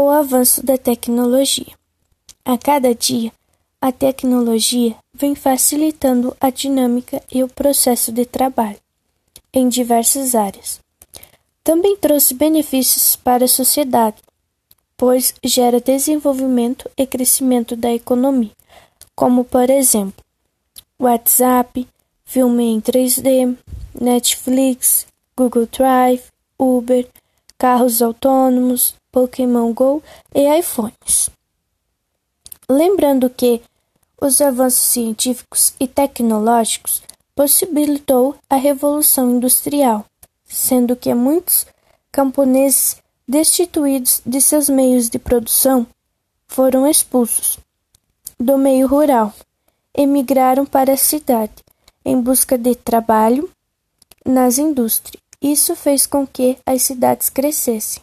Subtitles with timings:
[0.00, 1.76] o avanço da tecnologia.
[2.44, 3.32] A cada dia,
[3.80, 8.78] a tecnologia vem facilitando a dinâmica e o processo de trabalho
[9.52, 10.80] em diversas áreas.
[11.64, 14.16] Também trouxe benefícios para a sociedade,
[14.96, 18.52] pois gera desenvolvimento e crescimento da economia,
[19.14, 20.24] como por exemplo,
[20.98, 21.86] WhatsApp,
[22.24, 23.56] filme em 3D,
[24.00, 25.06] Netflix,
[25.36, 26.22] Google Drive,
[26.58, 27.06] Uber,
[27.58, 30.02] carros autônomos, Pokémon Go
[30.34, 31.28] e iPhones.
[32.70, 33.60] Lembrando que
[34.20, 37.02] os avanços científicos e tecnológicos
[37.34, 40.04] possibilitou a revolução industrial,
[40.44, 41.66] sendo que muitos
[42.12, 45.86] camponeses destituídos de seus meios de produção
[46.46, 47.58] foram expulsos
[48.38, 49.34] do meio rural,
[49.94, 51.54] emigraram para a cidade
[52.04, 53.50] em busca de trabalho
[54.24, 55.27] nas indústrias.
[55.42, 58.02] Isso fez com que as cidades crescessem.